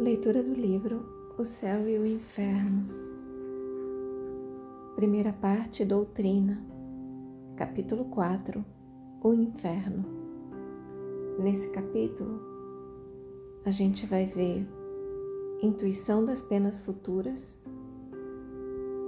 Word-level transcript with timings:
Leitura 0.00 0.42
do 0.42 0.54
livro 0.54 1.04
O 1.36 1.44
Céu 1.44 1.86
e 1.86 1.98
o 1.98 2.06
Inferno. 2.06 2.88
Primeira 4.96 5.30
parte 5.30 5.84
Doutrina. 5.84 6.58
Capítulo 7.54 8.06
4 8.06 8.64
O 9.22 9.34
Inferno. 9.34 10.06
Nesse 11.38 11.68
capítulo, 11.68 12.40
a 13.62 13.70
gente 13.70 14.06
vai 14.06 14.24
ver 14.24 14.66
intuição 15.60 16.24
das 16.24 16.40
penas 16.40 16.80
futuras, 16.80 17.60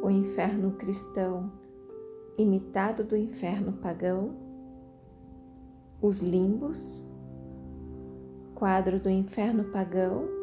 o 0.02 0.11
inferno 0.11 0.72
cristão 0.72 1.50
imitado 2.36 3.02
do 3.02 3.16
inferno 3.16 3.72
pagão, 3.72 4.36
os 6.02 6.20
limbos, 6.20 7.02
quadro 8.54 9.00
do 9.00 9.09
inferno 9.09 9.64
pagão 9.72 10.42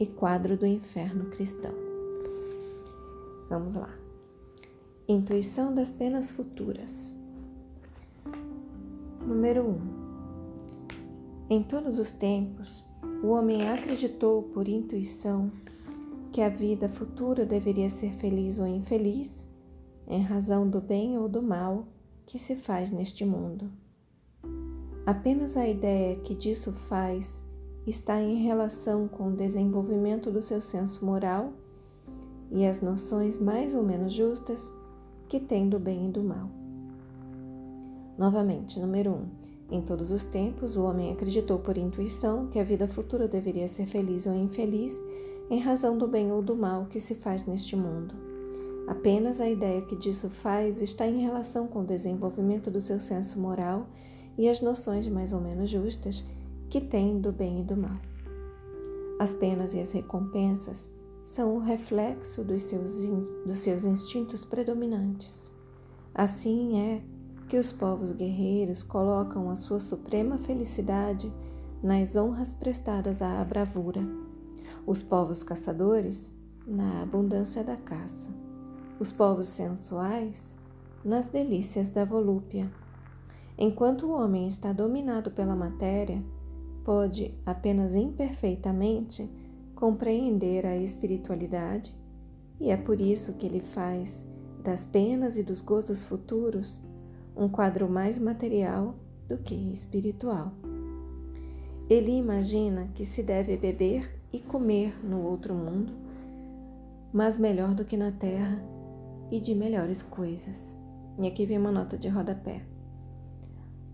e 0.00 0.06
quadro 0.06 0.56
do 0.56 0.66
inferno 0.66 1.26
cristão. 1.26 1.74
Vamos 3.50 3.74
lá. 3.74 3.94
Intuição 5.06 5.74
das 5.74 5.92
penas 5.92 6.30
futuras. 6.30 7.14
Número 9.20 9.62
1. 9.62 9.68
Um. 9.68 9.80
Em 11.50 11.62
todos 11.62 11.98
os 11.98 12.10
tempos, 12.10 12.82
o 13.22 13.28
homem 13.28 13.68
acreditou 13.68 14.44
por 14.44 14.66
intuição 14.68 15.52
que 16.32 16.40
a 16.40 16.48
vida 16.48 16.88
futura 16.88 17.44
deveria 17.44 17.90
ser 17.90 18.12
feliz 18.14 18.58
ou 18.58 18.66
infeliz, 18.66 19.46
em 20.06 20.22
razão 20.22 20.66
do 20.66 20.80
bem 20.80 21.18
ou 21.18 21.28
do 21.28 21.42
mal 21.42 21.86
que 22.24 22.38
se 22.38 22.56
faz 22.56 22.90
neste 22.90 23.24
mundo. 23.24 23.70
Apenas 25.04 25.56
a 25.56 25.68
ideia 25.68 26.16
que 26.20 26.34
disso 26.34 26.72
faz 26.72 27.44
está 27.90 28.20
em 28.20 28.42
relação 28.42 29.06
com 29.06 29.28
o 29.28 29.36
desenvolvimento 29.36 30.30
do 30.30 30.40
seu 30.40 30.60
senso 30.60 31.04
moral 31.04 31.52
e 32.50 32.64
as 32.64 32.80
noções 32.80 33.36
mais 33.36 33.74
ou 33.74 33.82
menos 33.82 34.12
justas 34.12 34.72
que 35.28 35.38
tem 35.38 35.68
do 35.68 35.78
bem 35.78 36.08
e 36.08 36.10
do 36.10 36.22
mal. 36.22 36.48
Novamente, 38.16 38.78
número 38.80 39.10
1. 39.10 39.14
Um, 39.14 39.28
em 39.72 39.82
todos 39.82 40.10
os 40.10 40.24
tempos, 40.24 40.76
o 40.76 40.82
homem 40.82 41.12
acreditou 41.12 41.58
por 41.58 41.76
intuição 41.76 42.48
que 42.48 42.58
a 42.58 42.64
vida 42.64 42.88
futura 42.88 43.28
deveria 43.28 43.68
ser 43.68 43.86
feliz 43.86 44.26
ou 44.26 44.34
infeliz 44.34 45.00
em 45.48 45.58
razão 45.58 45.96
do 45.96 46.08
bem 46.08 46.32
ou 46.32 46.42
do 46.42 46.56
mal 46.56 46.86
que 46.86 46.98
se 46.98 47.14
faz 47.14 47.44
neste 47.44 47.76
mundo. 47.76 48.14
Apenas 48.86 49.40
a 49.40 49.48
ideia 49.48 49.82
que 49.82 49.94
disso 49.94 50.28
faz 50.28 50.80
está 50.80 51.06
em 51.06 51.22
relação 51.22 51.68
com 51.68 51.80
o 51.80 51.86
desenvolvimento 51.86 52.70
do 52.70 52.80
seu 52.80 52.98
senso 52.98 53.38
moral 53.38 53.86
e 54.36 54.48
as 54.48 54.60
noções 54.60 55.06
mais 55.06 55.32
ou 55.32 55.40
menos 55.40 55.70
justas 55.70 56.24
que 56.70 56.80
tem 56.80 57.20
do 57.20 57.32
bem 57.32 57.60
e 57.60 57.64
do 57.64 57.76
mal. 57.76 57.98
As 59.18 59.34
penas 59.34 59.74
e 59.74 59.80
as 59.80 59.90
recompensas 59.90 60.88
são 61.24 61.56
o 61.56 61.58
reflexo 61.58 62.44
dos 62.44 62.62
seus, 62.62 63.02
dos 63.44 63.58
seus 63.58 63.84
instintos 63.84 64.46
predominantes. 64.46 65.50
Assim 66.14 66.78
é 66.80 67.02
que 67.48 67.58
os 67.58 67.72
povos 67.72 68.12
guerreiros 68.12 68.84
colocam 68.84 69.50
a 69.50 69.56
sua 69.56 69.80
suprema 69.80 70.38
felicidade 70.38 71.30
nas 71.82 72.16
honras 72.16 72.54
prestadas 72.54 73.20
à 73.20 73.44
bravura, 73.44 74.06
os 74.86 75.02
povos 75.02 75.42
caçadores 75.42 76.32
na 76.64 77.02
abundância 77.02 77.64
da 77.64 77.76
caça, 77.76 78.30
os 79.00 79.10
povos 79.10 79.48
sensuais 79.48 80.54
nas 81.04 81.26
delícias 81.26 81.88
da 81.88 82.04
volúpia. 82.04 82.70
Enquanto 83.58 84.06
o 84.06 84.12
homem 84.12 84.46
está 84.46 84.72
dominado 84.72 85.32
pela 85.32 85.56
matéria, 85.56 86.22
pode 86.84 87.34
apenas 87.44 87.94
imperfeitamente 87.94 89.28
compreender 89.74 90.66
a 90.66 90.76
espiritualidade, 90.76 91.94
e 92.60 92.70
é 92.70 92.76
por 92.76 93.00
isso 93.00 93.34
que 93.34 93.46
ele 93.46 93.60
faz 93.60 94.26
das 94.62 94.84
penas 94.84 95.38
e 95.38 95.42
dos 95.42 95.60
gozos 95.60 96.04
futuros 96.04 96.82
um 97.34 97.48
quadro 97.48 97.88
mais 97.88 98.18
material 98.18 98.94
do 99.26 99.38
que 99.38 99.54
espiritual. 99.72 100.52
Ele 101.88 102.12
imagina 102.12 102.88
que 102.94 103.04
se 103.04 103.22
deve 103.22 103.56
beber 103.56 104.16
e 104.32 104.38
comer 104.38 105.04
no 105.04 105.22
outro 105.22 105.54
mundo, 105.54 105.92
mas 107.12 107.38
melhor 107.38 107.74
do 107.74 107.84
que 107.84 107.96
na 107.96 108.12
terra 108.12 108.62
e 109.30 109.40
de 109.40 109.54
melhores 109.54 110.02
coisas. 110.02 110.76
E 111.20 111.26
aqui 111.26 111.46
vem 111.46 111.58
uma 111.58 111.72
nota 111.72 111.96
de 111.96 112.08
rodapé. 112.08 112.62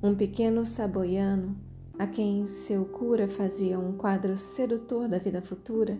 Um 0.02 0.14
pequeno 0.14 0.64
saboiano 0.66 1.56
a 1.98 2.06
quem 2.06 2.44
seu 2.44 2.84
cura 2.84 3.26
fazia 3.26 3.78
um 3.78 3.92
quadro 3.92 4.36
sedutor 4.36 5.08
da 5.08 5.18
vida 5.18 5.40
futura, 5.40 5.98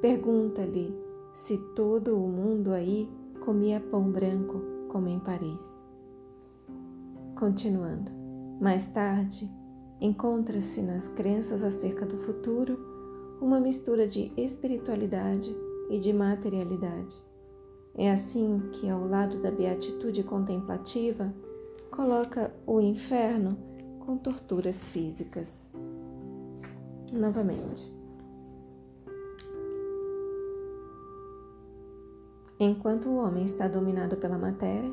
pergunta-lhe 0.00 0.96
se 1.32 1.58
todo 1.74 2.16
o 2.16 2.28
mundo 2.28 2.72
aí 2.72 3.08
comia 3.44 3.78
pão 3.78 4.10
branco 4.10 4.60
como 4.88 5.08
em 5.08 5.18
Paris. 5.18 5.84
Continuando, 7.36 8.10
mais 8.60 8.88
tarde, 8.88 9.50
encontra-se 10.00 10.82
nas 10.82 11.08
crenças 11.08 11.62
acerca 11.62 12.06
do 12.06 12.16
futuro 12.16 12.78
uma 13.40 13.60
mistura 13.60 14.08
de 14.08 14.32
espiritualidade 14.36 15.54
e 15.90 15.98
de 15.98 16.12
materialidade. 16.12 17.16
É 17.94 18.10
assim 18.10 18.62
que, 18.72 18.88
ao 18.88 19.06
lado 19.06 19.38
da 19.38 19.50
beatitude 19.50 20.22
contemplativa, 20.22 21.32
coloca 21.90 22.54
o 22.66 22.80
inferno 22.80 23.67
com 24.08 24.16
torturas 24.16 24.88
físicas. 24.88 25.70
Novamente. 27.12 27.94
Enquanto 32.58 33.10
o 33.10 33.16
homem 33.16 33.44
está 33.44 33.68
dominado 33.68 34.16
pela 34.16 34.38
matéria, 34.38 34.90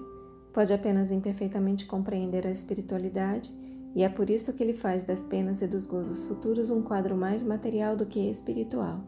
pode 0.51 0.73
apenas 0.73 1.11
imperfeitamente 1.11 1.85
compreender 1.85 2.45
a 2.45 2.51
espiritualidade, 2.51 3.49
e 3.95 4.03
é 4.03 4.09
por 4.09 4.29
isso 4.29 4.51
que 4.51 4.61
ele 4.61 4.73
faz 4.73 5.05
das 5.05 5.21
penas 5.21 5.61
e 5.61 5.67
dos 5.67 5.85
gozos 5.85 6.25
futuros 6.25 6.69
um 6.69 6.81
quadro 6.81 7.15
mais 7.15 7.41
material 7.41 7.95
do 7.95 8.05
que 8.05 8.19
espiritual. 8.29 8.99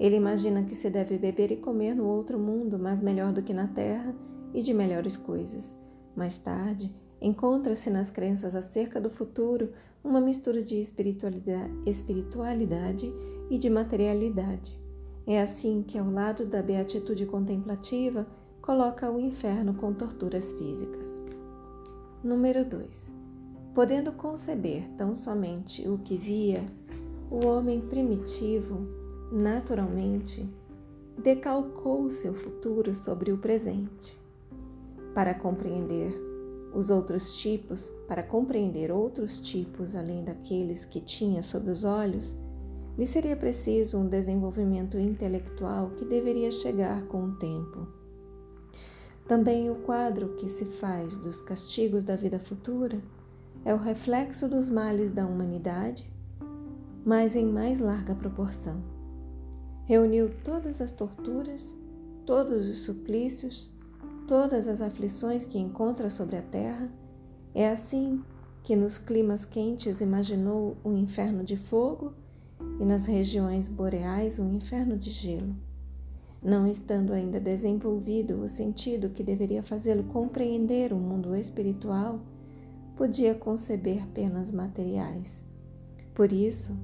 Ele 0.00 0.16
imagina 0.16 0.62
que 0.62 0.74
se 0.74 0.88
deve 0.88 1.18
beber 1.18 1.52
e 1.52 1.58
comer 1.58 1.94
no 1.94 2.06
outro 2.06 2.38
mundo, 2.38 2.78
mas 2.78 3.02
melhor 3.02 3.34
do 3.34 3.42
que 3.42 3.52
na 3.52 3.68
terra 3.68 4.14
e 4.54 4.62
de 4.62 4.72
melhores 4.72 5.14
coisas. 5.14 5.76
Mais 6.16 6.38
tarde, 6.38 6.90
Encontra-se 7.22 7.88
nas 7.88 8.10
crenças 8.10 8.56
acerca 8.56 9.00
do 9.00 9.08
futuro 9.08 9.70
uma 10.02 10.20
mistura 10.20 10.60
de 10.60 10.80
espiritualidade, 10.80 11.72
espiritualidade 11.86 13.14
e 13.48 13.56
de 13.56 13.70
materialidade. 13.70 14.76
É 15.24 15.40
assim 15.40 15.84
que, 15.86 15.96
ao 15.96 16.10
lado 16.10 16.44
da 16.44 16.60
beatitude 16.60 17.24
contemplativa, 17.24 18.26
coloca 18.60 19.08
o 19.08 19.20
inferno 19.20 19.72
com 19.74 19.92
torturas 19.92 20.50
físicas. 20.50 21.22
Número 22.24 22.64
2. 22.64 23.12
Podendo 23.72 24.10
conceber 24.10 24.88
tão 24.98 25.14
somente 25.14 25.88
o 25.88 25.98
que 25.98 26.16
via, 26.16 26.64
o 27.30 27.46
homem 27.46 27.80
primitivo, 27.82 28.84
naturalmente, 29.30 30.52
decalcou 31.16 32.10
seu 32.10 32.34
futuro 32.34 32.92
sobre 32.92 33.30
o 33.30 33.38
presente. 33.38 34.20
Para 35.14 35.34
compreender 35.34 36.21
os 36.74 36.90
outros 36.90 37.36
tipos, 37.36 37.90
para 38.08 38.22
compreender 38.22 38.90
outros 38.90 39.38
tipos 39.38 39.94
além 39.94 40.24
daqueles 40.24 40.84
que 40.84 41.00
tinha 41.00 41.42
sob 41.42 41.70
os 41.70 41.84
olhos, 41.84 42.36
lhe 42.96 43.06
seria 43.06 43.36
preciso 43.36 43.98
um 43.98 44.08
desenvolvimento 44.08 44.98
intelectual 44.98 45.90
que 45.90 46.04
deveria 46.04 46.50
chegar 46.50 47.06
com 47.06 47.24
o 47.24 47.36
tempo. 47.36 47.86
Também 49.26 49.70
o 49.70 49.76
quadro 49.76 50.36
que 50.36 50.48
se 50.48 50.64
faz 50.64 51.16
dos 51.16 51.40
castigos 51.40 52.04
da 52.04 52.16
vida 52.16 52.38
futura 52.38 53.00
é 53.64 53.72
o 53.72 53.78
reflexo 53.78 54.48
dos 54.48 54.68
males 54.68 55.10
da 55.10 55.24
humanidade, 55.24 56.10
mas 57.04 57.34
em 57.34 57.46
mais 57.46 57.80
larga 57.80 58.14
proporção. 58.14 58.82
Reuniu 59.84 60.30
todas 60.44 60.80
as 60.80 60.92
torturas, 60.92 61.74
todos 62.26 62.68
os 62.68 62.78
suplícios, 62.78 63.71
todas 64.32 64.66
as 64.66 64.80
aflições 64.80 65.44
que 65.44 65.58
encontra 65.58 66.08
sobre 66.08 66.38
a 66.38 66.42
terra, 66.42 66.90
é 67.54 67.68
assim 67.68 68.24
que 68.62 68.74
nos 68.74 68.96
climas 68.96 69.44
quentes 69.44 70.00
imaginou 70.00 70.74
um 70.82 70.96
inferno 70.96 71.44
de 71.44 71.54
fogo 71.54 72.14
e 72.80 72.84
nas 72.86 73.04
regiões 73.04 73.68
boreais 73.68 74.38
um 74.38 74.54
inferno 74.54 74.96
de 74.96 75.10
gelo, 75.10 75.54
não 76.42 76.66
estando 76.66 77.12
ainda 77.12 77.38
desenvolvido 77.38 78.40
o 78.40 78.48
sentido 78.48 79.10
que 79.10 79.22
deveria 79.22 79.62
fazê-lo 79.62 80.04
compreender 80.04 80.94
o 80.94 80.96
mundo 80.96 81.36
espiritual, 81.36 82.18
podia 82.96 83.34
conceber 83.34 84.06
penas 84.14 84.50
materiais. 84.50 85.44
Por 86.14 86.32
isso, 86.32 86.80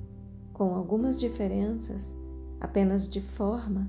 com 0.52 0.74
algumas 0.74 1.18
diferenças, 1.18 2.14
apenas 2.60 3.08
de 3.08 3.22
forma, 3.22 3.88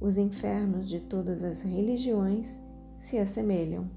os 0.00 0.16
infernos 0.16 0.88
de 0.88 1.00
todas 1.00 1.42
as 1.42 1.62
religiões 1.62 2.61
se 3.02 3.18
assemelham. 3.18 3.90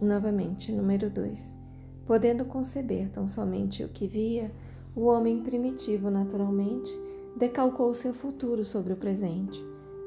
Novamente, 0.00 0.70
número 0.70 1.08
2. 1.08 1.56
Podendo 2.06 2.44
conceber 2.44 3.08
tão 3.08 3.26
somente 3.26 3.82
o 3.82 3.88
que 3.88 4.06
via, 4.06 4.52
o 4.94 5.06
homem 5.06 5.42
primitivo, 5.42 6.10
naturalmente, 6.10 6.92
decalcou 7.34 7.94
seu 7.94 8.12
futuro 8.12 8.62
sobre 8.62 8.92
o 8.92 8.96
presente. 8.96 9.58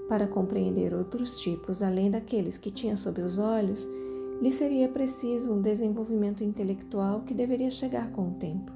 Para 0.08 0.28
compreender 0.28 0.94
outros 0.94 1.40
tipos 1.40 1.82
além 1.82 2.12
daqueles 2.12 2.56
que 2.56 2.70
tinha 2.70 2.96
sob 2.96 3.20
os 3.20 3.40
olhos, 3.40 3.90
lhe 4.40 4.52
seria 4.52 4.88
preciso 4.88 5.52
um 5.52 5.60
desenvolvimento 5.60 6.44
intelectual 6.44 7.22
que 7.22 7.34
deveria 7.34 7.72
chegar 7.72 8.12
com 8.12 8.28
o 8.28 8.36
tempo. 8.36 8.72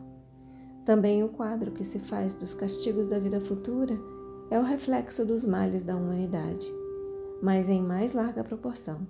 Também 0.83 1.23
o 1.23 1.29
quadro 1.29 1.71
que 1.71 1.83
se 1.83 1.99
faz 1.99 2.33
dos 2.33 2.55
castigos 2.55 3.07
da 3.07 3.19
vida 3.19 3.39
futura 3.39 3.95
é 4.49 4.57
o 4.57 4.63
reflexo 4.63 5.23
dos 5.23 5.45
males 5.45 5.83
da 5.83 5.95
humanidade, 5.95 6.80
mas 7.41 7.69
em 7.69 7.81
mais 7.81 8.13
larga 8.13 8.43
proporção. 8.43 9.07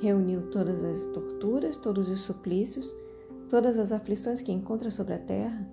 Reuniu 0.00 0.50
todas 0.50 0.82
as 0.82 1.06
torturas, 1.08 1.76
todos 1.76 2.08
os 2.08 2.20
suplícios, 2.20 2.94
todas 3.48 3.78
as 3.78 3.92
aflições 3.92 4.40
que 4.40 4.52
encontra 4.52 4.90
sobre 4.90 5.14
a 5.14 5.18
terra 5.18 5.68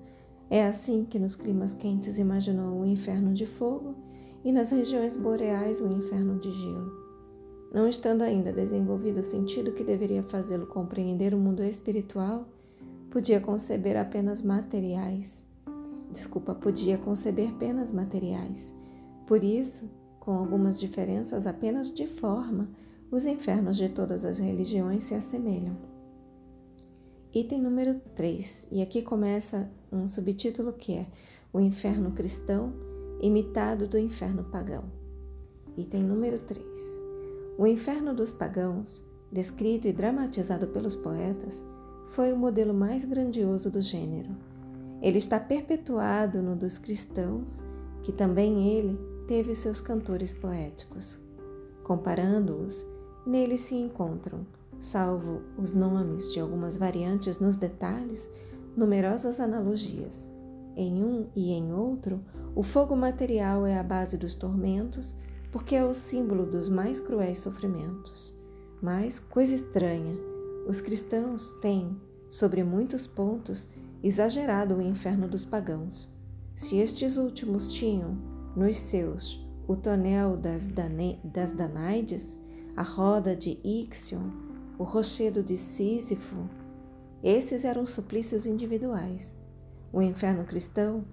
é 0.49 0.65
assim 0.65 1.05
que 1.05 1.17
nos 1.17 1.35
climas 1.35 1.73
quentes 1.73 2.19
imaginou 2.19 2.79
o 2.79 2.85
inferno 2.85 3.33
de 3.33 3.45
fogo 3.45 3.95
e 4.43 4.51
nas 4.51 4.69
regiões 4.69 5.17
boreais 5.17 5.79
o 5.79 5.91
inferno 5.91 6.39
de 6.39 6.51
gelo. 6.51 7.05
Não 7.73 7.87
estando 7.87 8.21
ainda 8.21 8.53
desenvolvido 8.53 9.19
o 9.19 9.23
sentido 9.23 9.71
que 9.71 9.83
deveria 9.83 10.23
fazê-lo 10.23 10.67
compreender 10.67 11.33
o 11.33 11.37
mundo 11.37 11.63
espiritual, 11.63 12.47
podia 13.09 13.39
conceber 13.39 13.97
apenas 13.97 14.41
materiais. 14.41 15.43
Desculpa, 16.11 16.53
podia 16.53 16.97
conceber 16.97 17.49
apenas 17.49 17.91
materiais. 17.91 18.73
Por 19.25 19.43
isso, 19.43 19.89
com 20.25 20.31
algumas 20.31 20.79
diferenças 20.79 21.45
apenas 21.45 21.93
de 21.93 22.07
forma, 22.07 22.67
os 23.11 23.27
infernos 23.27 23.77
de 23.77 23.89
todas 23.89 24.25
as 24.25 24.39
religiões 24.39 25.03
se 25.03 25.13
assemelham. 25.13 25.77
Item 27.31 27.61
número 27.61 28.01
3, 28.15 28.69
e 28.71 28.81
aqui 28.81 29.03
começa 29.03 29.69
um 29.91 30.07
subtítulo 30.07 30.73
que 30.73 30.93
é 30.93 31.05
O 31.53 31.59
Inferno 31.59 32.11
Cristão, 32.11 32.73
imitado 33.21 33.87
do 33.87 33.99
Inferno 33.99 34.43
Pagão. 34.45 34.85
Item 35.77 36.01
número 36.01 36.39
3. 36.39 36.63
O 37.59 37.67
inferno 37.67 38.13
dos 38.13 38.33
pagãos, 38.33 39.03
descrito 39.31 39.87
e 39.87 39.93
dramatizado 39.93 40.67
pelos 40.67 40.95
poetas, 40.95 41.63
foi 42.07 42.33
o 42.33 42.37
modelo 42.37 42.73
mais 42.73 43.05
grandioso 43.05 43.69
do 43.69 43.79
gênero. 43.79 44.35
Ele 45.03 45.19
está 45.19 45.39
perpetuado 45.39 46.41
no 46.41 46.55
dos 46.55 46.79
cristãos, 46.79 47.61
que 48.01 48.11
também 48.11 48.69
ele 48.69 49.14
teve 49.27 49.53
seus 49.55 49.81
cantores 49.81 50.33
poéticos. 50.33 51.19
Comparando-os, 51.83 52.85
nele 53.25 53.57
se 53.57 53.75
encontram 53.75 54.45
salvo 54.79 55.41
os 55.57 55.71
nomes 55.71 56.31
de 56.31 56.39
algumas 56.39 56.77
variantes 56.77 57.39
nos 57.39 57.55
detalhes, 57.55 58.29
numerosas 58.75 59.39
analogias. 59.39 60.29
Em 60.75 61.03
um 61.03 61.27
e 61.35 61.51
em 61.51 61.73
outro, 61.73 62.21
o 62.53 62.61
fogo 62.61 62.95
material 62.95 63.65
é 63.65 63.77
a 63.77 63.83
base 63.83 64.17
dos 64.17 64.35
tormentos, 64.35 65.15
porque 65.51 65.75
é 65.75 65.85
o 65.85 65.93
símbolo 65.93 66.45
dos 66.45 66.67
mais 66.67 66.99
cruéis 66.99 67.39
sofrimentos. 67.39 68.37
Mas, 68.81 69.19
coisa 69.19 69.55
estranha, 69.55 70.15
os 70.67 70.81
cristãos 70.81 71.53
têm, 71.61 71.95
sobre 72.29 72.63
muitos 72.63 73.07
pontos, 73.07 73.69
exagerado 74.03 74.75
o 74.75 74.81
inferno 74.81 75.27
dos 75.27 75.45
pagãos. 75.45 76.09
Se 76.55 76.77
estes 76.77 77.17
últimos 77.17 77.71
tinham, 77.71 78.17
nos 78.55 78.77
seus, 78.77 79.45
o 79.67 79.75
tonel 79.75 80.37
das, 80.37 80.67
Dane 80.67 81.19
das 81.23 81.51
Danaides, 81.51 82.39
a 82.75 82.83
roda 82.83 83.35
de 83.35 83.59
Ixion, 83.63 84.29
o 84.77 84.83
rochedo 84.83 85.43
de 85.43 85.57
Sísifo, 85.57 86.49
esses 87.23 87.65
eram 87.65 87.85
suplícios 87.85 88.45
individuais. 88.45 89.35
O 89.91 90.01
inferno 90.01 90.45
cristão 90.45 91.03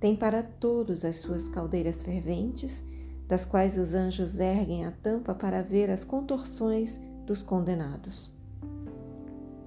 tem 0.00 0.16
para 0.16 0.42
todos 0.42 1.04
as 1.04 1.16
suas 1.16 1.46
caldeiras 1.48 2.02
ferventes, 2.02 2.86
das 3.26 3.44
quais 3.44 3.76
os 3.76 3.94
anjos 3.94 4.38
erguem 4.38 4.86
a 4.86 4.90
tampa 4.90 5.34
para 5.34 5.62
ver 5.62 5.90
as 5.90 6.04
contorções 6.04 6.98
dos 7.26 7.42
condenados. 7.42 8.30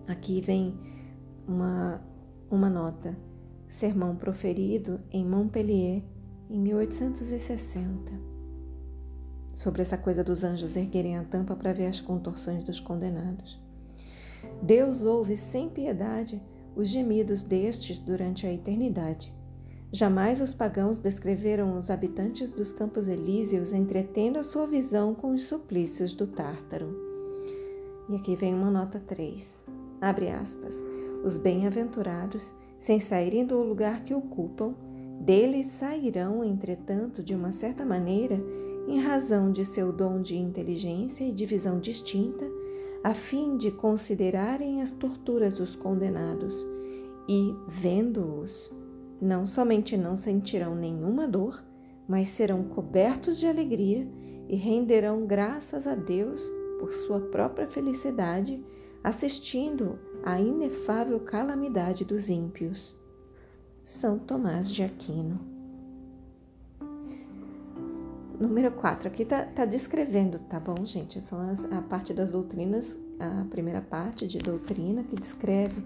Aqui 0.07 0.41
vem 0.41 0.79
uma, 1.47 2.01
uma 2.49 2.69
nota, 2.69 3.15
sermão 3.67 4.15
proferido 4.15 4.99
em 5.11 5.23
Montpellier 5.23 6.01
em 6.51 6.59
1860 6.59 8.12
sobre 9.53 9.81
essa 9.81 9.98
coisa 9.98 10.21
dos 10.21 10.44
anjos 10.44 10.75
erguerem 10.75 11.18
a 11.18 11.24
tampa 11.24 11.56
para 11.56 11.71
ver 11.71 11.88
as 11.88 12.01
contorções 12.01 12.63
dos 12.63 12.80
condenados. 12.80 13.57
Deus 14.62 15.01
ouve 15.03 15.38
sem 15.38 15.69
piedade 15.69 16.42
os 16.75 16.89
gemidos 16.89 17.42
destes 17.42 18.00
durante 18.00 18.45
a 18.45 18.53
eternidade. 18.53 19.33
Jamais 19.94 20.42
os 20.42 20.53
pagãos 20.53 21.00
descreveram 21.00 21.77
os 21.77 21.89
habitantes 21.89 22.51
dos 22.51 22.71
campos 22.71 23.07
elíseos 23.07 23.71
entretendo 23.74 24.38
a 24.38 24.44
sua 24.44 24.68
visão 24.68 25.13
com 25.13 25.33
os 25.33 25.45
suplícios 25.45 26.13
do 26.13 26.27
Tártaro. 26.27 26.98
E 28.09 28.15
aqui 28.15 28.36
vem 28.36 28.53
uma 28.53 28.71
nota 28.71 29.00
3. 29.00 29.65
Abre 30.00 30.30
aspas. 30.30 30.81
Os 31.24 31.38
bem-aventurados, 31.38 32.53
sem 32.80 33.00
saírem 33.00 33.45
do 33.45 33.62
lugar 33.62 34.03
que 34.03 34.13
ocupam, 34.13 34.75
deles 35.21 35.68
sairão, 35.68 36.44
entretanto, 36.44 37.23
de 37.23 37.35
uma 37.35 37.51
certa 37.51 37.85
maneira, 37.85 38.41
em 38.88 39.00
razão 39.00 39.51
de 39.51 39.63
seu 39.63 39.94
dom 39.94 40.19
de 40.19 40.35
inteligência 40.35 41.23
e 41.23 41.31
de 41.31 41.45
visão 41.45 41.79
distinta, 41.79 42.45
a 43.03 43.13
fim 43.13 43.56
de 43.56 43.71
considerarem 43.71 44.81
as 44.81 44.91
torturas 44.91 45.53
dos 45.53 45.75
condenados 45.75 46.65
e, 47.29 47.56
vendo-os, 47.68 48.75
não 49.21 49.45
somente 49.45 49.95
não 49.95 50.15
sentirão 50.15 50.75
nenhuma 50.75 51.27
dor, 51.27 51.63
mas 52.07 52.27
serão 52.27 52.63
cobertos 52.63 53.39
de 53.39 53.45
alegria 53.45 54.07
e 54.50 54.56
renderão 54.56 55.25
graças 55.25 55.85
a 55.85 55.94
Deus 55.94 56.51
por 56.79 56.91
sua 56.91 57.19
própria 57.19 57.67
felicidade, 57.67 58.63
assistindo 59.03 60.00
à 60.24 60.41
inefável 60.41 61.19
calamidade 61.19 62.03
dos 62.03 62.27
ímpios. 62.29 63.00
São 63.83 64.19
Tomás 64.19 64.69
de 64.71 64.83
Aquino 64.83 65.51
número 68.41 68.71
4, 68.71 69.07
aqui 69.07 69.23
tá, 69.23 69.45
tá 69.45 69.65
descrevendo, 69.65 70.39
tá 70.39 70.59
bom, 70.59 70.83
gente? 70.83 71.21
São 71.21 71.39
as, 71.49 71.71
a 71.71 71.81
parte 71.81 72.11
das 72.11 72.31
doutrinas, 72.31 72.97
a 73.19 73.45
primeira 73.45 73.81
parte 73.81 74.27
de 74.27 74.39
doutrina 74.39 75.03
que 75.03 75.15
descreve 75.15 75.85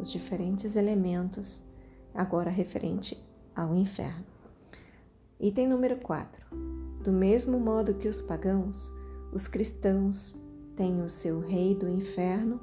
os 0.00 0.10
diferentes 0.10 0.74
elementos, 0.74 1.62
agora 2.12 2.50
referente 2.50 3.16
ao 3.54 3.76
inferno. 3.76 4.24
Item 5.38 5.68
número 5.68 5.96
4. 5.98 6.44
Do 7.02 7.12
mesmo 7.12 7.60
modo 7.60 7.94
que 7.94 8.08
os 8.08 8.20
pagãos, 8.20 8.92
os 9.32 9.46
cristãos 9.46 10.34
têm 10.74 11.00
o 11.00 11.08
seu 11.08 11.38
rei 11.38 11.76
do 11.76 11.88
inferno, 11.88 12.60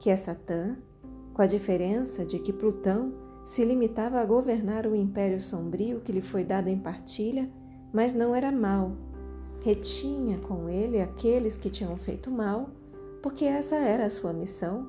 que 0.00 0.10
é 0.10 0.16
Satã, 0.16 0.76
com 1.32 1.40
a 1.40 1.46
diferença 1.46 2.24
de 2.24 2.40
que 2.40 2.52
Plutão 2.52 3.12
se 3.44 3.64
limitava 3.64 4.20
a 4.20 4.24
governar 4.24 4.86
o 4.86 4.94
império 4.94 5.40
sombrio 5.40 6.00
que 6.00 6.12
lhe 6.12 6.22
foi 6.22 6.44
dado 6.44 6.68
em 6.68 6.78
partilha 6.78 7.48
mas 7.92 8.14
não 8.14 8.34
era 8.34 8.50
mal. 8.50 8.92
Retinha 9.62 10.38
com 10.38 10.68
ele 10.68 11.00
aqueles 11.00 11.56
que 11.56 11.70
tinham 11.70 11.96
feito 11.96 12.30
mal, 12.30 12.70
porque 13.22 13.44
essa 13.44 13.76
era 13.76 14.06
a 14.06 14.10
sua 14.10 14.32
missão, 14.32 14.88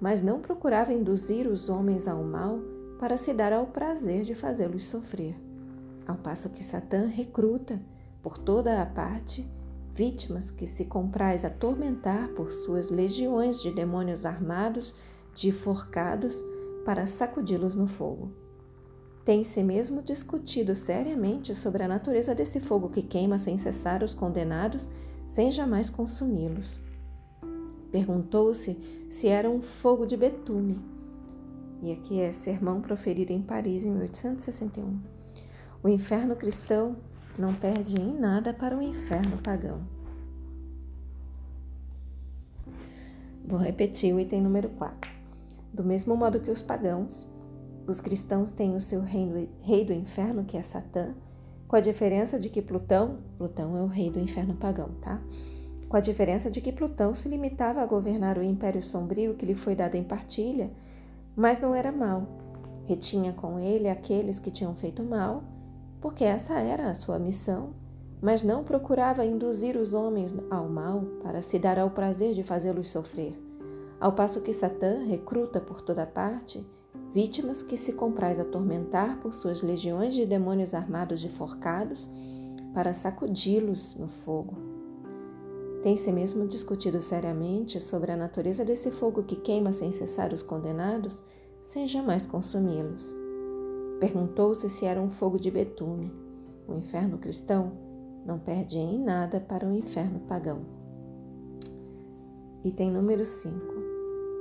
mas 0.00 0.22
não 0.22 0.40
procurava 0.40 0.92
induzir 0.92 1.46
os 1.46 1.68
homens 1.68 2.08
ao 2.08 2.24
mal 2.24 2.58
para 2.98 3.16
se 3.16 3.32
dar 3.32 3.52
ao 3.52 3.66
prazer 3.66 4.24
de 4.24 4.34
fazê-los 4.34 4.86
sofrer. 4.86 5.36
Ao 6.06 6.16
passo 6.16 6.50
que 6.50 6.64
Satã 6.64 7.06
recruta, 7.06 7.80
por 8.22 8.36
toda 8.36 8.82
a 8.82 8.86
parte, 8.86 9.48
vítimas 9.92 10.50
que 10.50 10.66
se 10.66 10.86
compraz 10.86 11.44
atormentar 11.44 12.28
por 12.30 12.50
suas 12.50 12.90
legiões 12.90 13.62
de 13.62 13.70
demônios 13.70 14.24
armados, 14.24 14.94
de 15.34 15.52
forcados, 15.52 16.42
para 16.84 17.06
sacudi-los 17.06 17.74
no 17.74 17.86
fogo. 17.86 18.30
Tem-se 19.24 19.62
mesmo 19.62 20.02
discutido 20.02 20.74
seriamente 20.74 21.54
sobre 21.54 21.82
a 21.82 21.88
natureza 21.88 22.34
desse 22.34 22.58
fogo 22.58 22.88
que 22.88 23.02
queima 23.02 23.38
sem 23.38 23.56
cessar 23.58 24.02
os 24.02 24.14
condenados, 24.14 24.88
sem 25.26 25.52
jamais 25.52 25.90
consumi-los. 25.90 26.80
Perguntou-se 27.92 28.76
se 29.08 29.28
era 29.28 29.48
um 29.48 29.60
fogo 29.60 30.06
de 30.06 30.16
betume. 30.16 30.78
E 31.82 31.92
aqui 31.92 32.20
é 32.20 32.32
sermão 32.32 32.80
proferido 32.80 33.32
em 33.32 33.42
Paris 33.42 33.84
em 33.84 33.90
1861. 33.90 34.98
O 35.82 35.88
inferno 35.88 36.36
cristão 36.36 36.96
não 37.38 37.54
perde 37.54 38.00
em 38.00 38.18
nada 38.18 38.52
para 38.52 38.76
o 38.76 38.82
inferno 38.82 39.38
pagão. 39.38 39.80
Vou 43.44 43.58
repetir 43.58 44.14
o 44.14 44.20
item 44.20 44.42
número 44.42 44.68
4. 44.70 45.19
Do 45.72 45.84
mesmo 45.84 46.16
modo 46.16 46.40
que 46.40 46.50
os 46.50 46.60
pagãos, 46.60 47.28
os 47.86 48.00
cristãos 48.00 48.50
têm 48.50 48.74
o 48.74 48.80
seu 48.80 49.00
reino, 49.00 49.48
rei 49.60 49.84
do 49.84 49.92
inferno, 49.92 50.44
que 50.44 50.56
é 50.56 50.62
Satã, 50.62 51.14
com 51.66 51.76
a 51.76 51.80
diferença 51.80 52.38
de 52.38 52.48
que 52.48 52.60
Plutão, 52.60 53.18
Plutão 53.38 53.76
é 53.76 53.82
o 53.82 53.86
rei 53.86 54.10
do 54.10 54.18
inferno 54.18 54.54
pagão, 54.54 54.90
tá? 55.00 55.22
Com 55.88 55.96
a 55.96 56.00
diferença 56.00 56.50
de 56.50 56.60
que 56.60 56.72
Plutão 56.72 57.14
se 57.14 57.28
limitava 57.28 57.80
a 57.80 57.86
governar 57.86 58.36
o 58.38 58.42
império 58.42 58.82
sombrio 58.82 59.34
que 59.34 59.46
lhe 59.46 59.54
foi 59.54 59.76
dado 59.76 59.94
em 59.94 60.02
partilha, 60.02 60.70
mas 61.36 61.60
não 61.60 61.74
era 61.74 61.92
mau. 61.92 62.26
Retinha 62.86 63.32
com 63.32 63.58
ele 63.58 63.88
aqueles 63.88 64.40
que 64.40 64.50
tinham 64.50 64.74
feito 64.74 65.02
mal, 65.02 65.44
porque 66.00 66.24
essa 66.24 66.58
era 66.58 66.90
a 66.90 66.94
sua 66.94 67.18
missão, 67.18 67.70
mas 68.20 68.42
não 68.42 68.64
procurava 68.64 69.24
induzir 69.24 69.76
os 69.76 69.94
homens 69.94 70.34
ao 70.50 70.68
mal 70.68 71.02
para 71.22 71.40
se 71.40 71.58
dar 71.58 71.78
ao 71.78 71.90
prazer 71.90 72.34
de 72.34 72.42
fazê-los 72.42 72.88
sofrer. 72.88 73.49
Ao 74.00 74.12
passo 74.12 74.40
que 74.40 74.52
Satã 74.52 75.04
recruta 75.04 75.60
por 75.60 75.82
toda 75.82 76.06
parte 76.06 76.66
vítimas 77.12 77.62
que 77.62 77.76
se 77.76 77.92
compraz 77.92 78.38
atormentar 78.38 79.20
por 79.20 79.34
suas 79.34 79.62
legiões 79.62 80.14
de 80.14 80.24
demônios 80.24 80.72
armados 80.72 81.20
de 81.20 81.28
forcados 81.28 82.08
para 82.72 82.92
sacudi-los 82.92 83.96
no 83.96 84.08
fogo. 84.08 84.56
Tem-se 85.82 86.10
mesmo 86.12 86.46
discutido 86.46 87.00
seriamente 87.00 87.80
sobre 87.80 88.12
a 88.12 88.16
natureza 88.16 88.64
desse 88.64 88.90
fogo 88.90 89.22
que 89.22 89.36
queima 89.36 89.72
sem 89.72 89.90
cessar 89.92 90.32
os 90.32 90.42
condenados, 90.42 91.22
sem 91.60 91.86
jamais 91.86 92.26
consumi-los. 92.26 93.14
Perguntou-se 93.98 94.70
se 94.70 94.86
era 94.86 95.00
um 95.00 95.10
fogo 95.10 95.38
de 95.38 95.50
betume. 95.50 96.12
O 96.66 96.74
inferno 96.74 97.18
cristão 97.18 97.72
não 98.24 98.38
perde 98.38 98.78
em 98.78 98.98
nada 98.98 99.40
para 99.40 99.66
o 99.66 99.74
inferno 99.74 100.20
pagão. 100.20 100.80
Item 102.62 102.90
número 102.90 103.24
5. 103.24 103.69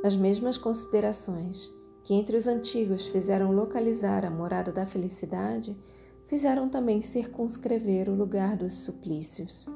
As 0.03 0.15
mesmas 0.15 0.57
considerações 0.57 1.69
que 2.03 2.13
entre 2.13 2.35
os 2.35 2.47
antigos 2.47 3.05
fizeram 3.05 3.51
localizar 3.51 4.25
a 4.25 4.31
morada 4.31 4.71
da 4.71 4.85
felicidade, 4.85 5.77
fizeram 6.25 6.69
também 6.69 7.01
circunscrever 7.01 8.09
o 8.09 8.15
lugar 8.15 8.57
dos 8.57 8.73
suplícios. 8.73 9.67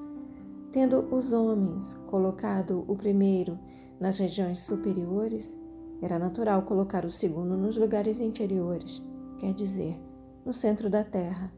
Tendo 0.71 1.13
os 1.13 1.33
homens 1.33 1.93
colocado 2.07 2.83
o 2.87 2.95
primeiro 2.95 3.59
nas 3.99 4.17
regiões 4.17 4.59
superiores, 4.59 5.55
era 6.01 6.17
natural 6.17 6.63
colocar 6.63 7.05
o 7.05 7.11
segundo 7.11 7.55
nos 7.55 7.77
lugares 7.77 8.19
inferiores, 8.19 9.01
quer 9.37 9.53
dizer, 9.53 9.99
no 10.45 10.51
centro 10.51 10.89
da 10.89 11.03
terra, 11.03 11.53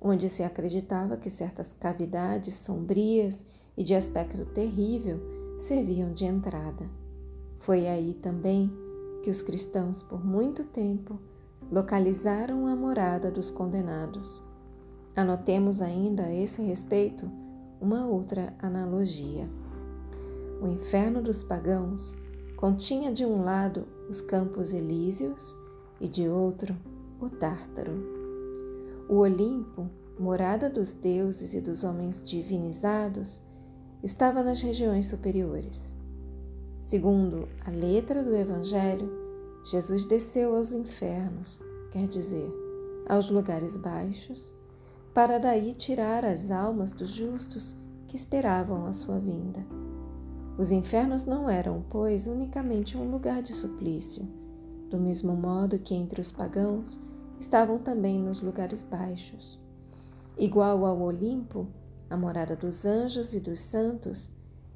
onde 0.00 0.28
se 0.28 0.42
acreditava 0.42 1.16
que 1.16 1.28
certas 1.28 1.72
cavidades 1.72 2.54
sombrias 2.54 3.44
e 3.76 3.82
de 3.82 3.94
aspecto 3.94 4.44
terrível 4.46 5.18
serviam 5.58 6.12
de 6.12 6.24
entrada. 6.24 7.01
Foi 7.62 7.86
aí 7.86 8.14
também 8.14 8.72
que 9.22 9.30
os 9.30 9.40
cristãos, 9.40 10.02
por 10.02 10.24
muito 10.24 10.64
tempo, 10.64 11.16
localizaram 11.70 12.66
a 12.66 12.74
morada 12.74 13.30
dos 13.30 13.52
condenados. 13.52 14.42
Anotemos 15.14 15.80
ainda 15.80 16.24
a 16.24 16.34
esse 16.34 16.60
respeito 16.60 17.30
uma 17.80 18.04
outra 18.04 18.52
analogia. 18.58 19.48
O 20.60 20.66
inferno 20.66 21.22
dos 21.22 21.44
pagãos 21.44 22.16
continha 22.56 23.12
de 23.12 23.24
um 23.24 23.44
lado 23.44 23.86
os 24.10 24.20
campos 24.20 24.72
elíseos 24.72 25.56
e 26.00 26.08
de 26.08 26.28
outro 26.28 26.74
o 27.20 27.30
Tártaro. 27.30 27.92
O 29.08 29.18
Olimpo, 29.18 29.88
morada 30.18 30.68
dos 30.68 30.92
deuses 30.92 31.54
e 31.54 31.60
dos 31.60 31.84
homens 31.84 32.20
divinizados, 32.28 33.40
estava 34.02 34.42
nas 34.42 34.60
regiões 34.60 35.06
superiores. 35.06 36.01
Segundo 36.82 37.48
a 37.64 37.70
letra 37.70 38.24
do 38.24 38.34
Evangelho, 38.34 39.08
Jesus 39.64 40.04
desceu 40.04 40.56
aos 40.56 40.72
infernos, 40.72 41.60
quer 41.92 42.08
dizer, 42.08 42.52
aos 43.08 43.30
lugares 43.30 43.76
baixos, 43.76 44.52
para 45.14 45.38
daí 45.38 45.74
tirar 45.74 46.24
as 46.24 46.50
almas 46.50 46.90
dos 46.90 47.10
justos 47.10 47.76
que 48.08 48.16
esperavam 48.16 48.84
a 48.84 48.92
sua 48.92 49.20
vinda. 49.20 49.64
Os 50.58 50.72
infernos 50.72 51.24
não 51.24 51.48
eram, 51.48 51.84
pois, 51.88 52.26
unicamente 52.26 52.98
um 52.98 53.08
lugar 53.12 53.42
de 53.42 53.54
suplício, 53.54 54.28
do 54.90 54.98
mesmo 54.98 55.36
modo 55.36 55.78
que 55.78 55.94
entre 55.94 56.20
os 56.20 56.32
pagãos 56.32 56.98
estavam 57.38 57.78
também 57.78 58.20
nos 58.20 58.40
lugares 58.40 58.82
baixos. 58.82 59.56
Igual 60.36 60.84
ao 60.84 61.00
Olimpo, 61.00 61.68
a 62.10 62.16
morada 62.16 62.56
dos 62.56 62.84
anjos 62.84 63.34
e 63.34 63.40
dos 63.40 63.60
santos 63.60 64.30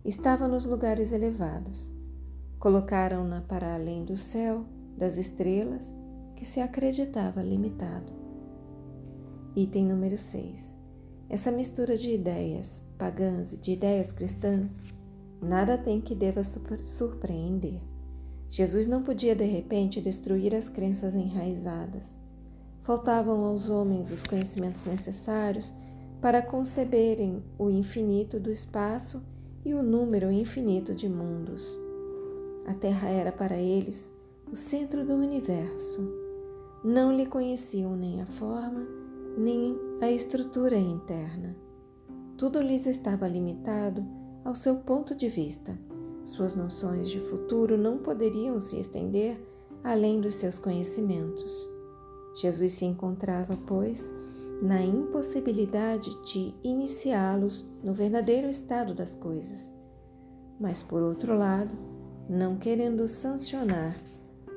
estava 0.04 0.46
nos 0.46 0.64
lugares 0.64 1.10
elevados. 1.10 1.95
Colocaram-na 2.66 3.42
para 3.42 3.76
além 3.76 4.04
do 4.04 4.16
céu, 4.16 4.64
das 4.98 5.16
estrelas, 5.18 5.94
que 6.34 6.44
se 6.44 6.60
acreditava 6.60 7.40
limitado. 7.40 8.12
Item 9.54 9.86
número 9.86 10.18
6. 10.18 10.76
Essa 11.28 11.52
mistura 11.52 11.96
de 11.96 12.10
ideias 12.10 12.80
pagãs 12.98 13.52
e 13.52 13.56
de 13.56 13.70
ideias 13.70 14.10
cristãs 14.10 14.82
nada 15.40 15.78
tem 15.78 16.00
que 16.00 16.12
deva 16.12 16.42
surpreender. 16.42 17.80
Jesus 18.50 18.88
não 18.88 19.00
podia 19.00 19.36
de 19.36 19.44
repente 19.44 20.00
destruir 20.00 20.52
as 20.52 20.68
crenças 20.68 21.14
enraizadas. 21.14 22.18
Faltavam 22.82 23.44
aos 23.44 23.68
homens 23.68 24.10
os 24.10 24.24
conhecimentos 24.24 24.84
necessários 24.84 25.72
para 26.20 26.42
conceberem 26.42 27.44
o 27.56 27.70
infinito 27.70 28.40
do 28.40 28.50
espaço 28.50 29.22
e 29.64 29.72
o 29.72 29.84
número 29.84 30.32
infinito 30.32 30.96
de 30.96 31.08
mundos. 31.08 31.85
A 32.66 32.74
Terra 32.74 33.08
era 33.08 33.30
para 33.30 33.56
eles 33.56 34.10
o 34.50 34.56
centro 34.56 35.04
do 35.04 35.14
universo. 35.14 36.12
Não 36.82 37.14
lhe 37.14 37.24
conheciam 37.24 37.96
nem 37.96 38.20
a 38.20 38.26
forma, 38.26 38.84
nem 39.38 39.78
a 40.00 40.10
estrutura 40.10 40.76
interna. 40.76 41.56
Tudo 42.36 42.60
lhes 42.60 42.86
estava 42.86 43.28
limitado 43.28 44.04
ao 44.44 44.54
seu 44.54 44.76
ponto 44.76 45.14
de 45.14 45.28
vista. 45.28 45.78
Suas 46.24 46.56
noções 46.56 47.08
de 47.08 47.20
futuro 47.20 47.78
não 47.78 47.98
poderiam 47.98 48.58
se 48.58 48.80
estender 48.80 49.40
além 49.84 50.20
dos 50.20 50.34
seus 50.34 50.58
conhecimentos. 50.58 51.68
Jesus 52.34 52.72
se 52.72 52.84
encontrava, 52.84 53.56
pois, 53.64 54.12
na 54.60 54.82
impossibilidade 54.82 56.10
de 56.24 56.52
iniciá-los 56.64 57.64
no 57.82 57.92
verdadeiro 57.92 58.48
estado 58.48 58.92
das 58.92 59.14
coisas. 59.14 59.72
Mas, 60.58 60.82
por 60.82 61.00
outro 61.00 61.36
lado, 61.38 61.95
não 62.28 62.56
querendo 62.56 63.06
sancionar 63.06 63.96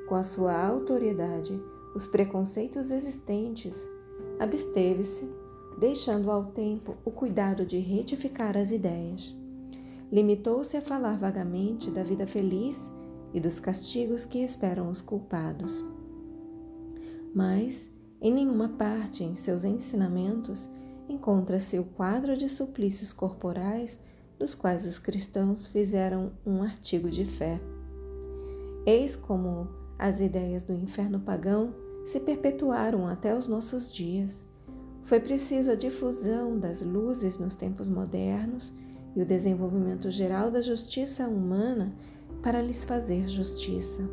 com 0.08 0.14
a 0.14 0.22
sua 0.22 0.60
autoridade 0.60 1.60
os 1.94 2.06
preconceitos 2.06 2.90
existentes, 2.90 3.88
absteve-se, 4.38 5.30
deixando 5.78 6.30
ao 6.30 6.46
tempo 6.46 6.96
o 7.04 7.10
cuidado 7.10 7.64
de 7.64 7.78
retificar 7.78 8.56
as 8.56 8.70
ideias. 8.70 9.34
Limitou-se 10.10 10.76
a 10.76 10.80
falar 10.80 11.16
vagamente 11.16 11.90
da 11.90 12.02
vida 12.02 12.26
feliz 12.26 12.90
e 13.32 13.40
dos 13.40 13.60
castigos 13.60 14.24
que 14.24 14.38
esperam 14.38 14.90
os 14.90 15.00
culpados. 15.00 15.84
Mas, 17.32 17.92
em 18.20 18.32
nenhuma 18.32 18.70
parte 18.70 19.22
em 19.22 19.34
seus 19.34 19.62
ensinamentos 19.64 20.68
encontra-se 21.08 21.78
o 21.78 21.84
quadro 21.84 22.36
de 22.36 22.48
suplícios 22.48 23.12
corporais 23.12 24.00
dos 24.40 24.54
quais 24.54 24.86
os 24.86 24.98
cristãos 24.98 25.66
fizeram 25.66 26.32
um 26.46 26.62
artigo 26.62 27.10
de 27.10 27.26
fé. 27.26 27.60
Eis 28.86 29.14
como 29.14 29.68
as 29.98 30.22
ideias 30.22 30.62
do 30.62 30.72
inferno 30.72 31.20
pagão 31.20 31.74
se 32.06 32.18
perpetuaram 32.20 33.06
até 33.06 33.36
os 33.36 33.46
nossos 33.46 33.92
dias. 33.92 34.46
Foi 35.04 35.20
preciso 35.20 35.70
a 35.70 35.74
difusão 35.74 36.58
das 36.58 36.80
luzes 36.80 37.38
nos 37.38 37.54
tempos 37.54 37.86
modernos 37.86 38.72
e 39.14 39.20
o 39.20 39.26
desenvolvimento 39.26 40.10
geral 40.10 40.50
da 40.50 40.62
justiça 40.62 41.28
humana 41.28 41.94
para 42.42 42.62
lhes 42.62 42.82
fazer 42.82 43.28
justiça. 43.28 44.08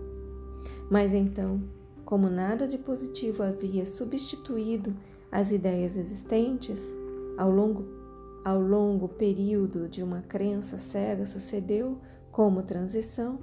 Mas 0.91 1.13
então, 1.13 1.63
como 2.03 2.29
nada 2.29 2.67
de 2.67 2.77
positivo 2.77 3.43
havia 3.43 3.85
substituído 3.85 4.93
as 5.31 5.53
ideias 5.53 5.95
existentes, 5.95 6.93
ao 7.37 7.49
longo 7.49 7.96
ao 8.47 8.61
longo 8.61 9.09
período 9.09 9.89
de 9.89 10.01
uma 10.01 10.21
crença 10.21 10.77
cega 10.77 11.25
sucedeu, 11.25 11.97
como 12.31 12.63
transição, 12.63 13.37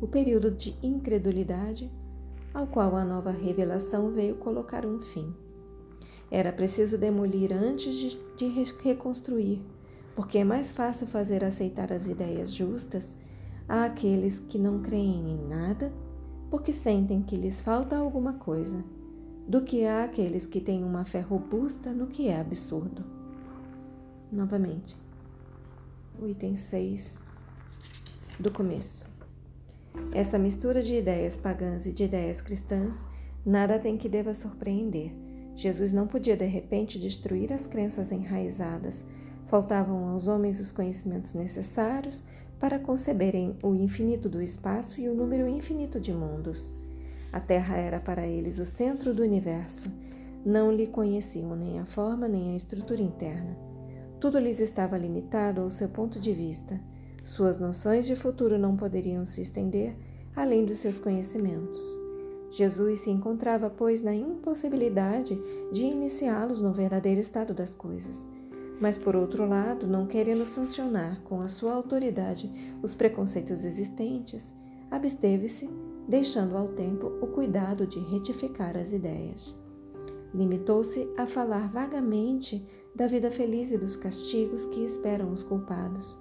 o 0.00 0.06
período 0.06 0.48
de 0.48 0.78
incredulidade, 0.80 1.90
ao 2.52 2.64
qual 2.64 2.94
a 2.94 3.04
nova 3.04 3.32
revelação 3.32 4.12
veio 4.12 4.36
colocar 4.36 4.86
um 4.86 5.02
fim. 5.02 5.34
Era 6.30 6.52
preciso 6.52 6.96
demolir 6.96 7.52
antes 7.52 7.96
de, 7.96 8.16
de 8.36 8.46
reconstruir, 8.80 9.60
porque 10.14 10.38
é 10.38 10.44
mais 10.44 10.70
fácil 10.70 11.08
fazer 11.08 11.42
aceitar 11.42 11.92
as 11.92 12.06
ideias 12.06 12.52
justas 12.52 13.16
àqueles 13.68 14.38
que 14.38 14.56
não 14.56 14.80
creem 14.82 15.32
em 15.32 15.48
nada, 15.48 15.92
porque 16.48 16.72
sentem 16.72 17.24
que 17.24 17.34
lhes 17.34 17.60
falta 17.60 17.96
alguma 17.96 18.34
coisa, 18.34 18.84
do 19.48 19.62
que 19.62 19.84
àqueles 19.84 20.46
que 20.46 20.60
têm 20.60 20.84
uma 20.84 21.04
fé 21.04 21.20
robusta 21.20 21.92
no 21.92 22.06
que 22.06 22.28
é 22.28 22.38
absurdo 22.38 23.23
novamente. 24.30 24.96
O 26.20 26.28
item 26.28 26.54
6 26.56 27.20
do 28.38 28.50
começo. 28.50 29.12
Essa 30.12 30.38
mistura 30.38 30.82
de 30.82 30.94
ideias 30.96 31.36
pagãs 31.36 31.86
e 31.86 31.92
de 31.92 32.04
ideias 32.04 32.40
cristãs 32.40 33.06
nada 33.44 33.78
tem 33.78 33.96
que 33.96 34.08
deva 34.08 34.34
surpreender. 34.34 35.12
Jesus 35.56 35.92
não 35.92 36.06
podia 36.06 36.36
de 36.36 36.46
repente 36.46 36.98
destruir 36.98 37.52
as 37.52 37.66
crenças 37.66 38.10
enraizadas. 38.10 39.04
Faltavam 39.46 40.08
aos 40.08 40.26
homens 40.26 40.58
os 40.58 40.72
conhecimentos 40.72 41.34
necessários 41.34 42.22
para 42.58 42.78
conceberem 42.78 43.56
o 43.62 43.74
infinito 43.74 44.28
do 44.28 44.42
espaço 44.42 45.00
e 45.00 45.08
o 45.08 45.14
número 45.14 45.48
infinito 45.48 46.00
de 46.00 46.12
mundos. 46.12 46.72
A 47.32 47.40
Terra 47.40 47.76
era 47.76 48.00
para 48.00 48.26
eles 48.26 48.58
o 48.58 48.64
centro 48.64 49.12
do 49.12 49.22
universo. 49.22 49.90
Não 50.44 50.72
lhe 50.72 50.86
conheciam 50.86 51.54
nem 51.56 51.78
a 51.78 51.84
forma 51.84 52.26
nem 52.26 52.52
a 52.52 52.56
estrutura 52.56 53.02
interna. 53.02 53.56
Tudo 54.24 54.38
lhes 54.38 54.58
estava 54.58 54.96
limitado 54.96 55.60
ao 55.60 55.70
seu 55.70 55.86
ponto 55.86 56.18
de 56.18 56.32
vista. 56.32 56.80
Suas 57.22 57.58
noções 57.58 58.06
de 58.06 58.16
futuro 58.16 58.58
não 58.58 58.74
poderiam 58.74 59.26
se 59.26 59.42
estender 59.42 59.94
além 60.34 60.64
dos 60.64 60.78
seus 60.78 60.98
conhecimentos. 60.98 61.78
Jesus 62.50 63.00
se 63.00 63.10
encontrava, 63.10 63.68
pois, 63.68 64.00
na 64.00 64.14
impossibilidade 64.14 65.38
de 65.70 65.82
iniciá-los 65.82 66.62
no 66.62 66.72
verdadeiro 66.72 67.20
estado 67.20 67.52
das 67.52 67.74
coisas. 67.74 68.26
Mas, 68.80 68.96
por 68.96 69.14
outro 69.14 69.46
lado, 69.46 69.86
não 69.86 70.06
querendo 70.06 70.46
sancionar 70.46 71.20
com 71.24 71.42
a 71.42 71.48
sua 71.48 71.74
autoridade 71.74 72.50
os 72.82 72.94
preconceitos 72.94 73.62
existentes, 73.62 74.54
absteve-se, 74.90 75.68
deixando 76.08 76.56
ao 76.56 76.68
tempo 76.68 77.12
o 77.20 77.26
cuidado 77.26 77.86
de 77.86 77.98
retificar 77.98 78.74
as 78.74 78.90
ideias. 78.90 79.54
Limitou-se 80.32 81.12
a 81.18 81.26
falar 81.26 81.68
vagamente 81.68 82.66
da 82.94 83.06
vida 83.06 83.30
feliz 83.30 83.72
e 83.72 83.78
dos 83.78 83.96
castigos 83.96 84.64
que 84.66 84.80
esperam 84.80 85.32
os 85.32 85.42
culpados. 85.42 86.16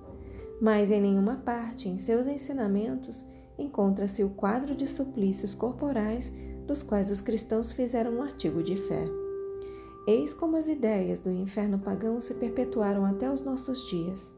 Mas 0.59 0.89
em 0.91 1.01
nenhuma 1.01 1.37
parte 1.37 1.87
em 1.87 1.97
seus 1.97 2.25
ensinamentos 2.25 3.25
encontra-se 3.57 4.23
o 4.23 4.29
quadro 4.29 4.75
de 4.75 4.87
suplícios 4.87 5.53
corporais 5.53 6.33
dos 6.65 6.81
quais 6.81 7.11
os 7.11 7.21
cristãos 7.21 7.71
fizeram 7.71 8.15
um 8.15 8.21
artigo 8.21 8.63
de 8.63 8.75
fé. 8.75 9.05
Eis 10.07 10.33
como 10.33 10.57
as 10.57 10.67
ideias 10.67 11.19
do 11.19 11.31
inferno 11.31 11.79
pagão 11.79 12.19
se 12.19 12.33
perpetuaram 12.33 13.05
até 13.05 13.31
os 13.31 13.41
nossos 13.41 13.89
dias. 13.89 14.33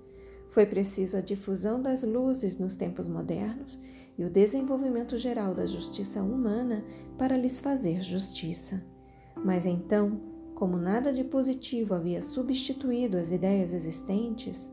Foi 0.49 0.65
preciso 0.65 1.17
a 1.17 1.21
difusão 1.21 1.81
das 1.81 2.03
luzes 2.03 2.57
nos 2.57 2.75
tempos 2.75 3.07
modernos 3.07 3.79
e 4.17 4.23
o 4.23 4.29
desenvolvimento 4.29 5.17
geral 5.17 5.53
da 5.53 5.65
justiça 5.65 6.21
humana 6.21 6.83
para 7.17 7.37
lhes 7.37 7.59
fazer 7.59 8.01
justiça. 8.01 8.81
Mas 9.35 9.65
então, 9.65 10.34
como 10.55 10.77
nada 10.77 11.11
de 11.11 11.23
positivo 11.23 11.93
havia 11.93 12.21
substituído 12.21 13.17
as 13.17 13.29
ideias 13.29 13.73
existentes, 13.73 14.71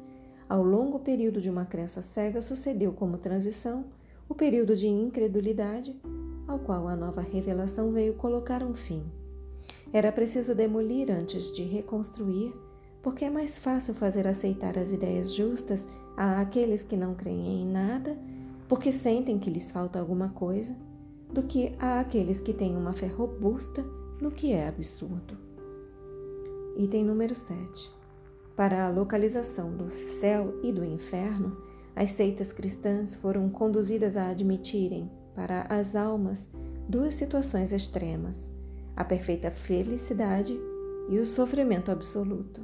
ao 0.49 0.62
longo 0.62 1.01
período 1.01 1.41
de 1.41 1.51
uma 1.51 1.65
crença 1.65 2.01
cega 2.01 2.41
sucedeu 2.41 2.93
como 2.93 3.19
transição 3.19 3.85
o 4.29 4.35
período 4.35 4.77
de 4.77 4.87
incredulidade 4.87 5.95
ao 6.47 6.59
qual 6.59 6.89
a 6.89 6.97
nova 6.97 7.21
revelação 7.21 7.93
veio 7.93 8.15
colocar 8.15 8.62
um 8.62 8.75
fim. 8.75 9.03
Era 9.93 10.12
preciso 10.12 10.55
demolir 10.55 11.11
antes 11.11 11.55
de 11.55 11.65
reconstruir, 11.65 12.55
porque 13.03 13.25
é 13.25 13.31
mais 13.31 13.59
fácil 13.59 13.95
fazer 13.95 14.27
aceitar 14.27 14.79
as 14.79 14.93
ideias 14.93 15.35
justas 15.35 15.87
a 16.17 16.41
aqueles 16.41 16.83
que 16.83 16.97
não 16.97 17.15
creem 17.15 17.62
em 17.62 17.67
nada, 17.67 18.17
porque 18.69 18.93
sentem 18.93 19.39
que 19.39 19.51
lhes 19.51 19.71
falta 19.71 19.99
alguma 19.99 20.29
coisa, 20.31 20.75
do 21.33 21.43
que 21.43 21.75
a 21.79 22.01
aqueles 22.01 22.41
que 22.41 22.53
têm 22.53 22.77
uma 22.77 22.93
fé 22.93 23.07
robusta 23.07 23.85
no 24.21 24.31
que 24.31 24.53
é 24.53 24.69
absurdo. 24.69 25.52
Item 26.76 27.05
número 27.05 27.35
7. 27.35 27.91
Para 28.57 28.87
a 28.87 28.91
localização 28.91 29.76
do 29.76 29.91
céu 29.91 30.59
e 30.62 30.73
do 30.73 30.83
inferno, 30.83 31.55
as 31.95 32.11
seitas 32.11 32.50
cristãs 32.50 33.14
foram 33.14 33.50
conduzidas 33.50 34.17
a 34.17 34.29
admitirem, 34.29 35.11
para 35.35 35.67
as 35.69 35.95
almas, 35.95 36.49
duas 36.88 37.12
situações 37.12 37.73
extremas: 37.73 38.50
a 38.97 39.05
perfeita 39.05 39.50
felicidade 39.50 40.59
e 41.11 41.19
o 41.19 41.26
sofrimento 41.26 41.91
absoluto. 41.91 42.62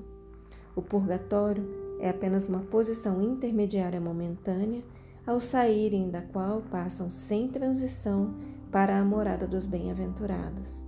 O 0.74 0.80
purgatório 0.80 1.68
é 2.00 2.08
apenas 2.08 2.48
uma 2.48 2.60
posição 2.60 3.20
intermediária 3.20 4.00
momentânea, 4.00 4.82
ao 5.26 5.38
saírem 5.38 6.08
da 6.08 6.22
qual 6.22 6.62
passam 6.62 7.10
sem 7.10 7.48
transição 7.48 8.34
para 8.72 8.98
a 8.98 9.04
morada 9.04 9.46
dos 9.46 9.66
bem-aventurados. 9.66 10.82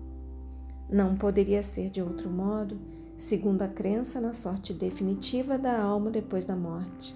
Não 0.89 1.17
poderia 1.17 1.63
ser 1.63 1.91
de 1.91 2.01
outro 2.01 2.31
modo 2.31 2.81
segundo 3.21 3.61
a 3.61 3.69
crença 3.69 4.19
na 4.19 4.33
sorte 4.33 4.73
definitiva 4.73 5.59
da 5.59 5.79
alma 5.79 6.11
depois 6.11 6.47
da 6.47 6.57
morte. 6.57 7.15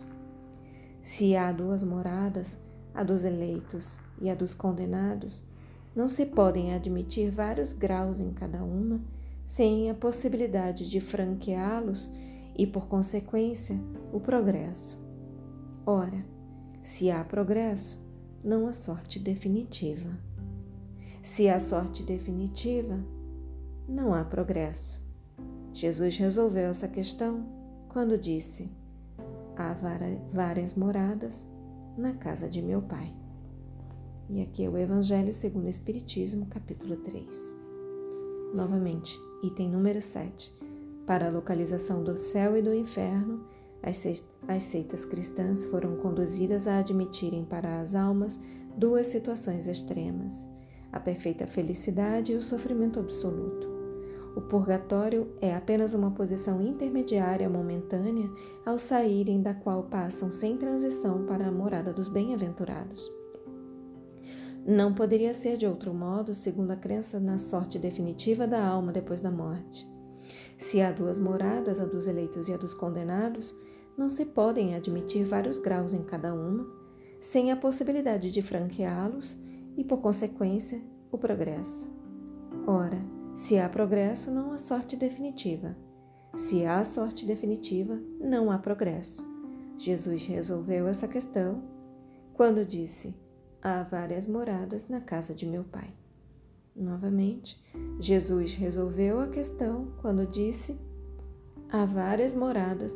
Se 1.02 1.34
há 1.34 1.50
duas 1.50 1.82
moradas, 1.82 2.58
a 2.92 3.02
dos 3.02 3.24
eleitos 3.24 3.98
e 4.20 4.28
a 4.28 4.34
dos 4.34 4.52
condenados, 4.52 5.44
não 5.96 6.06
se 6.06 6.26
podem 6.26 6.74
admitir 6.74 7.30
vários 7.30 7.72
graus 7.72 8.20
em 8.20 8.34
cada 8.34 8.62
uma, 8.62 9.00
sem 9.46 9.88
a 9.88 9.94
possibilidade 9.94 10.90
de 10.90 11.00
franqueá-los 11.00 12.10
e, 12.54 12.66
por 12.66 12.86
consequência, 12.86 13.80
o 14.12 14.20
progresso. 14.20 15.02
Ora, 15.86 16.22
se 16.82 17.10
há 17.10 17.24
progresso, 17.24 17.98
não 18.44 18.68
há 18.68 18.74
sorte 18.74 19.18
definitiva. 19.18 20.10
Se 21.22 21.48
há 21.48 21.58
sorte 21.58 22.02
definitiva, 22.02 23.02
não 23.88 24.12
há 24.12 24.22
progresso. 24.22 25.03
Jesus 25.74 26.16
resolveu 26.18 26.70
essa 26.70 26.86
questão 26.86 27.44
quando 27.88 28.16
disse: 28.16 28.70
Há 29.56 29.74
várias 30.32 30.72
moradas 30.74 31.44
na 31.98 32.14
casa 32.14 32.48
de 32.48 32.62
meu 32.62 32.80
Pai. 32.80 33.12
E 34.30 34.40
aqui 34.40 34.64
é 34.64 34.70
o 34.70 34.78
Evangelho 34.78 35.34
segundo 35.34 35.64
o 35.64 35.68
Espiritismo, 35.68 36.46
capítulo 36.46 36.96
3. 36.98 37.56
Novamente, 38.54 39.18
item 39.42 39.68
número 39.68 40.00
7. 40.00 40.54
Para 41.08 41.26
a 41.26 41.30
localização 41.30 42.04
do 42.04 42.16
céu 42.16 42.56
e 42.56 42.62
do 42.62 42.72
inferno, 42.72 43.44
as 43.82 44.62
seitas 44.62 45.04
cristãs 45.04 45.66
foram 45.66 45.96
conduzidas 45.96 46.68
a 46.68 46.78
admitirem 46.78 47.44
para 47.44 47.80
as 47.80 47.96
almas 47.96 48.38
duas 48.78 49.08
situações 49.08 49.66
extremas: 49.66 50.48
a 50.92 51.00
perfeita 51.00 51.48
felicidade 51.48 52.30
e 52.32 52.36
o 52.36 52.42
sofrimento 52.42 53.00
absoluto. 53.00 53.73
O 54.36 54.40
purgatório 54.40 55.28
é 55.40 55.54
apenas 55.54 55.94
uma 55.94 56.10
posição 56.10 56.60
intermediária 56.60 57.48
momentânea 57.48 58.28
ao 58.66 58.76
saírem 58.76 59.40
da 59.40 59.54
qual 59.54 59.84
passam 59.84 60.30
sem 60.30 60.56
transição 60.56 61.24
para 61.24 61.46
a 61.46 61.52
morada 61.52 61.92
dos 61.92 62.08
bem-aventurados. 62.08 63.10
Não 64.66 64.94
poderia 64.94 65.34
ser 65.34 65.56
de 65.56 65.66
outro 65.66 65.92
modo, 65.92 66.34
segundo 66.34 66.70
a 66.70 66.76
crença 66.76 67.20
na 67.20 67.38
sorte 67.38 67.78
definitiva 67.78 68.46
da 68.46 68.66
alma 68.66 68.92
depois 68.92 69.20
da 69.20 69.30
morte. 69.30 69.86
Se 70.56 70.80
há 70.80 70.90
duas 70.90 71.18
moradas, 71.18 71.78
a 71.78 71.84
dos 71.84 72.06
eleitos 72.06 72.48
e 72.48 72.54
a 72.54 72.56
dos 72.56 72.72
condenados, 72.72 73.54
não 73.96 74.08
se 74.08 74.24
podem 74.24 74.74
admitir 74.74 75.24
vários 75.24 75.58
graus 75.58 75.92
em 75.92 76.02
cada 76.02 76.34
uma, 76.34 76.66
sem 77.20 77.52
a 77.52 77.56
possibilidade 77.56 78.30
de 78.30 78.42
franqueá-los 78.42 79.36
e, 79.76 79.84
por 79.84 80.00
consequência, 80.00 80.80
o 81.12 81.18
progresso. 81.18 81.94
Ora, 82.66 82.98
se 83.34 83.58
há 83.58 83.68
progresso, 83.68 84.30
não 84.30 84.52
há 84.52 84.58
sorte 84.58 84.96
definitiva. 84.96 85.76
Se 86.34 86.64
há 86.64 86.82
sorte 86.84 87.26
definitiva, 87.26 88.00
não 88.20 88.50
há 88.50 88.58
progresso. 88.58 89.24
Jesus 89.76 90.24
resolveu 90.24 90.86
essa 90.86 91.08
questão 91.08 91.62
quando 92.32 92.64
disse: 92.64 93.14
Há 93.60 93.82
várias 93.82 94.26
moradas 94.26 94.88
na 94.88 95.00
casa 95.00 95.34
de 95.34 95.46
meu 95.46 95.64
Pai. 95.64 95.92
Novamente, 96.76 97.60
Jesus 98.00 98.52
resolveu 98.54 99.20
a 99.20 99.28
questão 99.28 99.92
quando 100.00 100.26
disse: 100.26 100.78
Há 101.70 101.84
várias 101.84 102.34
moradas 102.34 102.94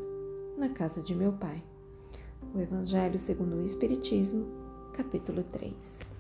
na 0.57 0.69
casa 0.69 1.03
de 1.03 1.15
meu 1.15 1.33
Pai. 1.33 1.65
O 2.55 2.61
Evangelho 2.61 3.19
segundo 3.19 3.57
o 3.57 3.65
Espiritismo, 3.65 4.47
capítulo 4.95 5.43
3. 5.43 6.13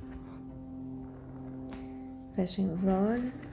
Fechem 2.34 2.70
os 2.70 2.86
olhos. 2.86 3.52